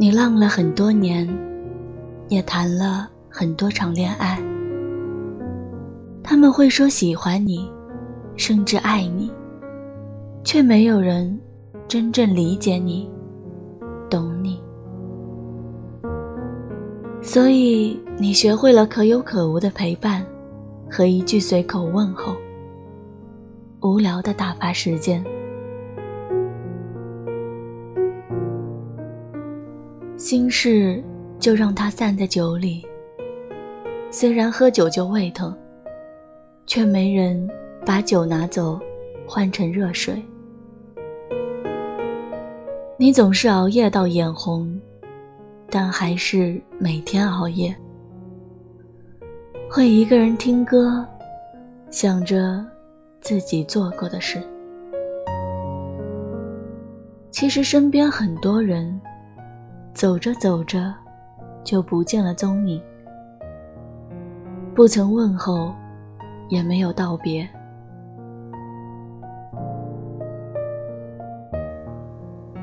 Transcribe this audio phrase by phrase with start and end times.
[0.00, 1.28] 你浪了很多年，
[2.28, 4.40] 也谈了很多场恋爱。
[6.22, 7.68] 他们会说喜欢你，
[8.36, 9.28] 甚至爱你，
[10.44, 11.36] 却没有人
[11.88, 13.10] 真正理解你，
[14.08, 14.62] 懂你。
[17.20, 20.24] 所以你学会了可有可无的陪伴，
[20.88, 22.36] 和一句随口问候，
[23.82, 25.24] 无聊的打发时间。
[30.28, 31.02] 心事
[31.38, 32.86] 就让它散在酒里。
[34.10, 35.56] 虽然喝酒就胃疼，
[36.66, 37.48] 却没人
[37.86, 38.78] 把酒拿走
[39.26, 40.22] 换成热水。
[42.98, 44.78] 你总是熬夜到眼红，
[45.70, 47.74] 但还是每天熬夜。
[49.66, 51.08] 会一个人听歌，
[51.88, 52.62] 想着
[53.22, 54.42] 自己做过的事。
[57.30, 59.00] 其实身边很多人。
[59.98, 60.94] 走着走着，
[61.64, 62.80] 就不见了踪影，
[64.72, 65.74] 不曾问候，
[66.48, 67.48] 也没有道别。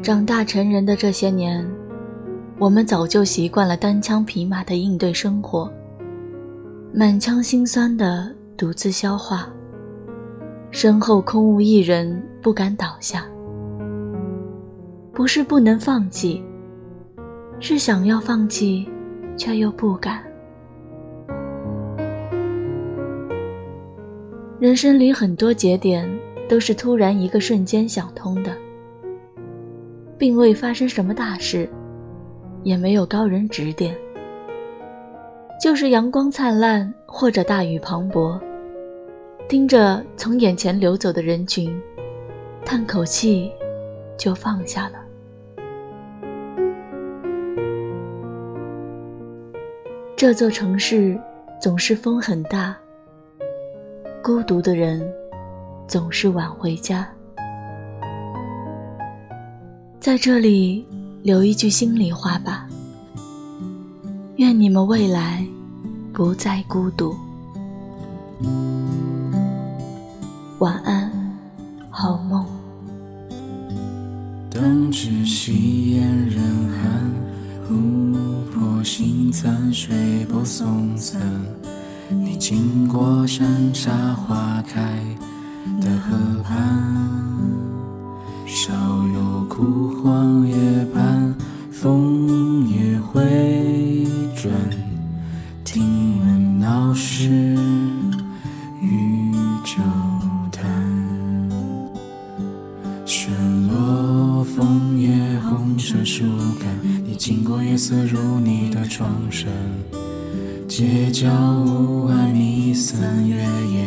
[0.00, 1.68] 长大成人的这些年，
[2.60, 5.68] 我们早就习惯了单枪匹马的应对生活，
[6.94, 9.48] 满腔心酸的独自消化，
[10.70, 13.26] 身后空无一人，不敢倒下。
[15.12, 16.40] 不是不能放弃。
[17.58, 18.88] 是想要放弃，
[19.36, 20.22] 却又不敢。
[24.58, 26.08] 人生里很多节点
[26.48, 28.52] 都是突然一个瞬间想通的，
[30.18, 31.68] 并未发生什么大事，
[32.62, 33.96] 也没有高人指点，
[35.60, 38.38] 就是阳光灿烂或者大雨磅礴，
[39.48, 41.74] 盯着从眼前流走的人群，
[42.64, 43.50] 叹口气，
[44.18, 45.05] 就放下了。
[50.16, 51.20] 这座城市
[51.60, 52.74] 总是风很大，
[54.24, 55.06] 孤独的人
[55.86, 57.06] 总是晚回家。
[60.00, 60.86] 在这里
[61.22, 62.66] 留一句心里话吧，
[64.36, 65.46] 愿你们未来
[66.14, 67.14] 不再孤独。
[70.60, 71.12] 晚安，
[71.90, 72.46] 好梦。
[74.50, 76.40] 灯只吸烟人
[76.70, 77.14] 寒。
[79.30, 81.20] 残水波送层，
[82.08, 84.80] 你经过山茶花开
[85.80, 86.56] 的河畔，
[88.46, 88.72] 少
[89.14, 90.54] 有枯黄叶
[90.94, 91.34] 畔，
[91.70, 93.22] 枫叶回
[94.34, 94.52] 转，
[95.64, 97.45] 听闻闹市
[107.76, 109.48] 经过夜色如你的窗身，
[110.66, 111.28] 街角
[111.66, 113.86] 屋外弥散，月夜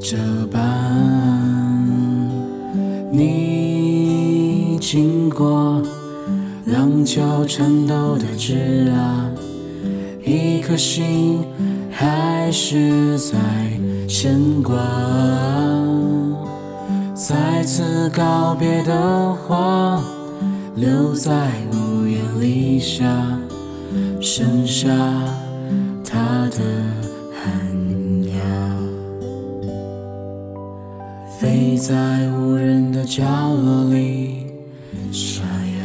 [0.00, 0.16] 这
[0.46, 0.60] 般。
[3.10, 5.82] 你经过
[6.66, 9.34] 廊桥颤抖的枝桠，
[10.24, 11.44] 一颗心
[11.90, 13.34] 还是在
[14.08, 14.76] 牵挂。
[17.12, 20.00] 再次告别的话，
[20.80, 21.50] 留在。
[21.72, 23.04] 屋檐底下，
[24.20, 24.88] 剩下
[26.02, 26.58] 他的
[27.32, 27.44] 寒
[28.24, 28.34] 鸦，
[31.38, 33.22] 飞在无人的角
[33.54, 34.46] 落里
[35.12, 35.79] 沙哑。